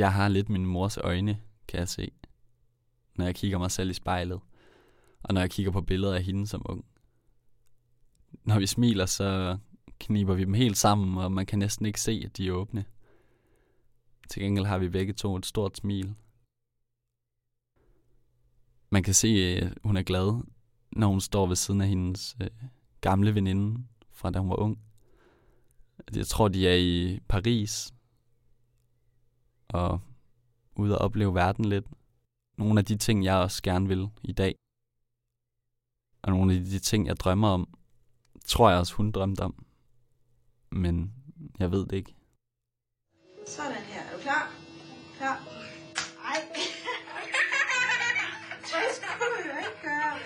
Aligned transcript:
Jeg 0.00 0.12
har 0.12 0.28
lidt 0.28 0.48
min 0.48 0.66
mors 0.66 0.96
øjne, 0.96 1.40
kan 1.68 1.80
jeg 1.80 1.88
se, 1.88 2.10
når 3.14 3.24
jeg 3.24 3.34
kigger 3.34 3.58
mig 3.58 3.70
selv 3.70 3.90
i 3.90 3.94
spejlet, 3.94 4.40
og 5.22 5.34
når 5.34 5.40
jeg 5.40 5.50
kigger 5.50 5.72
på 5.72 5.80
billeder 5.80 6.14
af 6.14 6.22
hende 6.22 6.46
som 6.46 6.62
ung. 6.64 6.84
Når 8.44 8.58
vi 8.58 8.66
smiler, 8.66 9.06
så 9.06 9.58
kniber 9.98 10.34
vi 10.34 10.44
dem 10.44 10.54
helt 10.54 10.76
sammen, 10.76 11.18
og 11.18 11.32
man 11.32 11.46
kan 11.46 11.58
næsten 11.58 11.86
ikke 11.86 12.00
se, 12.00 12.22
at 12.24 12.36
de 12.36 12.48
er 12.48 12.52
åbne. 12.52 12.84
Til 14.28 14.42
gengæld 14.42 14.66
har 14.66 14.78
vi 14.78 14.88
begge 14.88 15.12
to 15.12 15.36
et 15.36 15.46
stort 15.46 15.76
smil. 15.76 16.14
Man 18.90 19.02
kan 19.02 19.14
se, 19.14 19.28
at 19.28 19.78
hun 19.84 19.96
er 19.96 20.02
glad, 20.02 20.42
når 20.92 21.08
hun 21.08 21.20
står 21.20 21.46
ved 21.46 21.56
siden 21.56 21.80
af 21.80 21.88
hendes 21.88 22.36
øh, 22.42 22.48
gamle 23.00 23.34
veninde 23.34 23.84
fra 24.10 24.30
da 24.30 24.38
hun 24.38 24.50
var 24.50 24.56
ung. 24.56 24.78
Jeg 26.14 26.26
tror, 26.26 26.48
de 26.48 26.68
er 26.68 26.76
i 26.76 27.20
Paris 27.28 27.94
og 29.74 30.00
ude 30.76 30.98
og 30.98 31.04
opleve 31.04 31.34
verden 31.34 31.64
lidt. 31.64 31.86
Nogle 32.58 32.78
af 32.78 32.84
de 32.84 32.96
ting, 32.96 33.24
jeg 33.24 33.36
også 33.36 33.62
gerne 33.62 33.88
vil 33.88 34.08
i 34.22 34.32
dag. 34.32 34.54
Og 36.22 36.30
nogle 36.32 36.54
af 36.54 36.60
de 36.60 36.78
ting, 36.78 37.06
jeg 37.06 37.16
drømmer 37.16 37.48
om, 37.48 37.68
tror 38.46 38.70
jeg 38.70 38.78
også, 38.78 38.94
hun 38.94 39.10
drømte 39.10 39.40
om. 39.40 39.66
Men 40.70 41.12
jeg 41.58 41.70
ved 41.70 41.86
det 41.86 41.96
ikke. 41.96 42.14
Sådan 43.46 43.72
her. 43.72 44.02
Er 44.02 44.16
du 44.16 44.22
klar? 44.22 44.52
Klar? 45.16 45.36
Ej. 46.24 46.36
Det 48.60 48.96
skulle 48.96 49.54
jeg 49.54 49.64
ikke 49.68 49.82
gøre. 49.82 50.18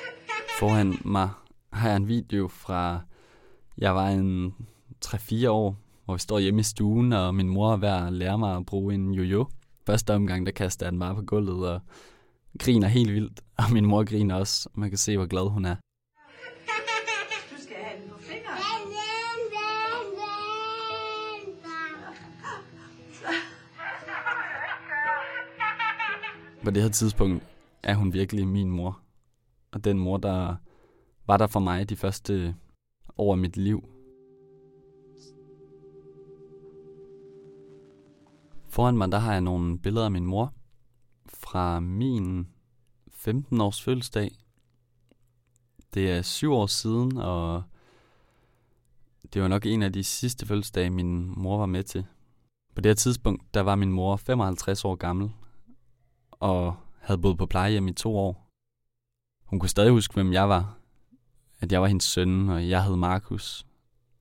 Foran 0.58 0.98
mig 1.04 1.30
har 1.72 1.88
jeg 1.88 1.96
en 1.96 2.08
video 2.08 2.48
fra, 2.48 3.00
jeg 3.78 3.94
var 3.94 4.08
en 4.08 4.54
3-4 5.04 5.48
år, 5.48 5.76
hvor 6.04 6.14
vi 6.14 6.20
står 6.20 6.38
hjemme 6.38 6.60
i 6.60 6.62
stuen, 6.62 7.12
og 7.12 7.34
min 7.34 7.48
mor 7.48 7.72
er 7.72 7.76
ved 7.76 7.88
at 7.88 8.12
lære 8.12 8.38
mig 8.38 8.56
at 8.56 8.66
bruge 8.66 8.94
en 8.94 9.14
jojo. 9.14 9.46
Første 9.86 10.14
omgang, 10.14 10.46
der 10.46 10.52
kaster 10.52 10.86
jeg 10.86 10.92
den 10.92 11.00
bare 11.00 11.14
på 11.14 11.22
gulvet 11.22 11.68
og 11.68 11.80
griner 12.58 12.88
helt 12.88 13.12
vildt. 13.12 13.40
Og 13.58 13.72
min 13.72 13.86
mor 13.86 14.04
griner 14.04 14.34
også, 14.34 14.68
og 14.74 14.80
man 14.80 14.88
kan 14.88 14.98
se, 14.98 15.16
hvor 15.16 15.26
glad 15.26 15.50
hun 15.50 15.64
er. 15.64 15.76
Du 17.50 17.62
skal 17.62 17.76
have 17.76 18.02
den 18.02 18.10
på 18.10 18.18
fingeren. 18.18 18.58
På 26.64 26.70
det 26.70 26.82
her 26.82 26.90
tidspunkt 26.90 27.44
er 27.82 27.94
hun 27.94 28.12
virkelig 28.12 28.48
min 28.48 28.70
mor. 28.70 29.00
Og 29.72 29.84
den 29.84 29.98
mor, 29.98 30.16
der 30.16 30.56
var 31.26 31.36
der 31.36 31.46
for 31.46 31.60
mig 31.60 31.88
de 31.88 31.96
første 31.96 32.54
år 33.18 33.32
af 33.32 33.38
mit 33.38 33.56
liv. 33.56 33.93
Foran 38.74 38.96
mig, 38.96 39.12
der 39.12 39.18
har 39.18 39.32
jeg 39.32 39.40
nogle 39.40 39.78
billeder 39.78 40.04
af 40.04 40.10
min 40.10 40.26
mor 40.26 40.52
fra 41.26 41.80
min 41.80 42.48
15 43.12 43.60
års 43.60 43.82
fødselsdag. 43.82 44.30
Det 45.94 46.10
er 46.10 46.22
syv 46.22 46.52
år 46.52 46.66
siden, 46.66 47.16
og 47.16 47.62
det 49.32 49.42
var 49.42 49.48
nok 49.48 49.66
en 49.66 49.82
af 49.82 49.92
de 49.92 50.04
sidste 50.04 50.46
fødselsdage, 50.46 50.90
min 50.90 51.40
mor 51.40 51.58
var 51.58 51.66
med 51.66 51.82
til. 51.82 52.06
På 52.74 52.80
det 52.80 52.90
her 52.90 52.94
tidspunkt, 52.94 53.54
der 53.54 53.60
var 53.60 53.74
min 53.74 53.92
mor 53.92 54.16
55 54.16 54.84
år 54.84 54.94
gammel, 54.94 55.30
og 56.30 56.76
havde 57.00 57.20
boet 57.20 57.38
på 57.38 57.46
plejehjem 57.46 57.88
i 57.88 57.92
to 57.92 58.16
år. 58.16 58.50
Hun 59.44 59.58
kunne 59.58 59.68
stadig 59.68 59.90
huske, 59.90 60.14
hvem 60.14 60.32
jeg 60.32 60.48
var. 60.48 60.78
At 61.60 61.72
jeg 61.72 61.80
var 61.80 61.86
hendes 61.86 62.04
søn, 62.04 62.48
og 62.48 62.68
jeg 62.68 62.84
hed 62.84 62.96
Markus. 62.96 63.66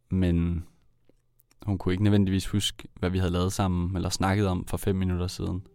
Men 0.09 0.65
hun 1.65 1.77
kunne 1.77 1.93
ikke 1.93 2.03
nødvendigvis 2.03 2.47
huske, 2.47 2.87
hvad 2.99 3.09
vi 3.09 3.17
havde 3.17 3.31
lavet 3.31 3.53
sammen 3.53 3.95
eller 3.95 4.09
snakket 4.09 4.47
om 4.47 4.65
for 4.65 4.77
fem 4.77 4.95
minutter 4.95 5.27
siden. 5.27 5.67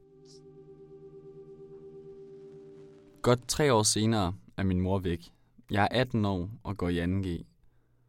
Godt 3.23 3.49
tre 3.49 3.73
år 3.73 3.83
senere 3.83 4.35
er 4.57 4.63
min 4.63 4.81
mor 4.81 4.99
væk. 4.99 5.33
Jeg 5.71 5.89
er 5.91 6.01
18 6.01 6.25
år 6.25 6.51
og 6.63 6.77
går 6.77 6.89
i 6.89 7.05
2G. 7.05 7.45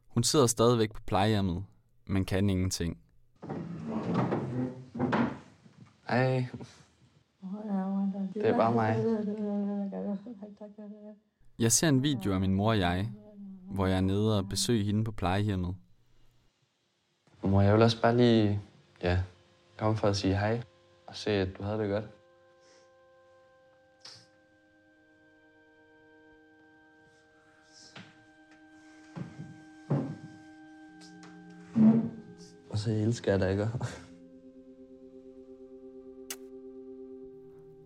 Hun 0.08 0.24
sidder 0.24 0.48
stadigvæk 0.48 0.94
på 0.94 1.02
plejehjemmet, 1.06 1.64
men 2.08 2.26
kan 2.26 2.50
ingenting. 2.50 2.98
Hej, 6.10 6.46
det 8.34 8.48
er 8.48 8.58
bare 8.58 8.74
mig. 8.74 9.06
Jeg 11.60 11.72
ser 11.72 11.90
en 11.90 12.04
video 12.04 12.34
af 12.34 12.40
min 12.40 12.54
mor 12.54 12.70
og 12.70 12.80
jeg, 12.80 13.12
hvor 13.72 13.86
jeg 13.86 13.98
er 13.98 14.02
nede 14.02 14.38
og 14.38 14.50
besøger 14.50 14.84
hende 14.84 15.04
på 15.04 15.12
plejehjemmet 15.12 15.76
må 17.44 17.62
jeg 17.62 17.74
vil 17.74 17.82
også 17.82 18.02
bare 18.02 18.18
lige, 18.18 18.62
ja, 19.04 19.20
komme 19.78 19.98
for 19.98 20.08
at 20.08 20.18
sige 20.18 20.38
hej 20.38 20.62
og 21.08 21.16
se, 21.16 21.32
at 21.32 21.58
du 21.58 21.64
havde 21.64 21.80
det 21.80 21.90
godt. 21.90 22.06
Og 32.70 32.78
så 32.78 32.92
elsker 32.92 33.32
jeg 33.32 33.40
dig, 33.40 33.52
ikke? 33.52 33.68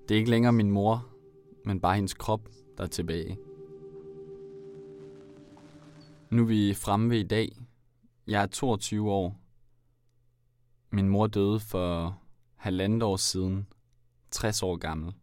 Det 0.09 0.15
er 0.15 0.19
ikke 0.19 0.31
længere 0.31 0.53
min 0.53 0.71
mor, 0.71 1.07
men 1.65 1.79
bare 1.79 1.95
hendes 1.95 2.13
krop, 2.13 2.49
der 2.77 2.83
er 2.83 2.87
tilbage. 2.87 3.37
Nu 6.29 6.41
er 6.41 6.47
vi 6.47 6.73
fremme 6.73 7.09
ved 7.09 7.19
i 7.19 7.27
dag. 7.27 7.51
Jeg 8.27 8.43
er 8.43 8.47
22 8.47 9.11
år. 9.11 9.42
Min 10.93 11.09
mor 11.09 11.27
døde 11.27 11.59
for 11.59 12.17
halvandet 12.55 13.03
år 13.03 13.15
siden, 13.15 13.67
60 14.31 14.63
år 14.63 14.75
gammel. 14.75 15.13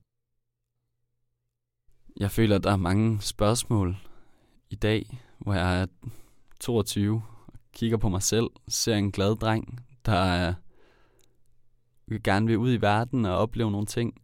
Jeg 2.16 2.30
føler, 2.30 2.56
at 2.56 2.64
der 2.64 2.72
er 2.72 2.76
mange 2.76 3.20
spørgsmål 3.20 3.96
i 4.70 4.74
dag, 4.74 5.20
hvor 5.38 5.54
jeg 5.54 5.80
er 5.82 5.86
22 6.60 7.22
og 7.46 7.58
kigger 7.72 7.96
på 7.96 8.08
mig 8.08 8.22
selv, 8.22 8.46
ser 8.68 8.96
en 8.96 9.12
glad 9.12 9.36
dreng, 9.36 9.80
der 10.06 10.54
øh, 12.08 12.20
gerne 12.24 12.46
vil 12.46 12.58
ud 12.58 12.72
i 12.72 12.80
verden 12.80 13.24
og 13.24 13.36
opleve 13.36 13.70
nogle 13.70 13.86
ting, 13.86 14.20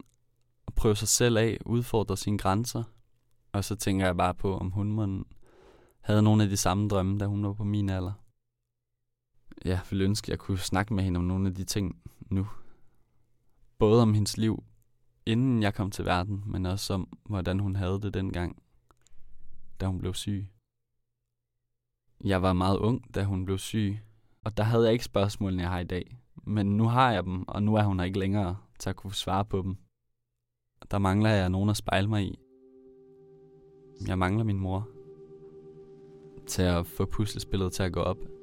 og 0.66 0.74
prøve 0.74 0.96
sig 0.96 1.08
selv 1.08 1.36
af, 1.36 1.58
udfordre 1.66 2.16
sine 2.16 2.38
grænser. 2.38 2.82
Og 3.52 3.64
så 3.64 3.76
tænker 3.76 4.06
jeg 4.06 4.16
bare 4.16 4.34
på, 4.34 4.58
om 4.58 4.70
hun 4.70 5.24
havde 6.00 6.22
nogle 6.22 6.42
af 6.42 6.48
de 6.48 6.56
samme 6.56 6.88
drømme, 6.88 7.18
da 7.18 7.26
hun 7.26 7.44
var 7.44 7.52
på 7.52 7.64
min 7.64 7.90
alder. 7.90 8.12
Jeg 9.66 9.80
ville 9.90 10.04
ønske, 10.04 10.26
at 10.26 10.28
jeg 10.28 10.38
kunne 10.38 10.58
snakke 10.58 10.94
med 10.94 11.04
hende 11.04 11.18
om 11.18 11.24
nogle 11.24 11.48
af 11.48 11.54
de 11.54 11.64
ting 11.64 12.02
nu. 12.30 12.48
Både 13.78 14.02
om 14.02 14.14
hendes 14.14 14.36
liv, 14.36 14.64
inden 15.26 15.62
jeg 15.62 15.74
kom 15.74 15.90
til 15.90 16.04
verden, 16.04 16.42
men 16.46 16.66
også 16.66 16.94
om, 16.94 17.18
hvordan 17.24 17.60
hun 17.60 17.76
havde 17.76 18.00
det 18.00 18.14
dengang, 18.14 18.62
da 19.80 19.86
hun 19.86 19.98
blev 19.98 20.14
syg. 20.14 20.46
Jeg 22.24 22.42
var 22.42 22.52
meget 22.52 22.78
ung, 22.78 23.14
da 23.14 23.24
hun 23.24 23.44
blev 23.44 23.58
syg, 23.58 23.98
og 24.44 24.56
der 24.56 24.62
havde 24.62 24.84
jeg 24.84 24.92
ikke 24.92 25.04
spørgsmålene, 25.04 25.62
jeg 25.62 25.70
har 25.70 25.80
i 25.80 25.84
dag. 25.84 26.18
Men 26.42 26.76
nu 26.76 26.84
har 26.84 27.12
jeg 27.12 27.24
dem, 27.24 27.48
og 27.48 27.62
nu 27.62 27.74
er 27.74 27.82
hun 27.82 27.98
her 27.98 28.06
ikke 28.06 28.18
længere 28.18 28.56
til 28.78 28.90
at 28.90 28.96
kunne 28.96 29.14
svare 29.14 29.44
på 29.44 29.62
dem. 29.62 29.76
Der 30.90 30.98
mangler 30.98 31.30
jeg 31.30 31.50
nogen 31.50 31.70
at 31.70 31.76
spejle 31.76 32.08
mig 32.08 32.22
i. 32.22 32.38
Jeg 34.06 34.18
mangler 34.18 34.44
min 34.44 34.58
mor 34.58 34.88
til 36.46 36.62
at 36.62 36.86
få 36.86 37.04
puslespillet 37.04 37.72
til 37.72 37.82
at 37.82 37.92
gå 37.92 38.00
op. 38.00 38.35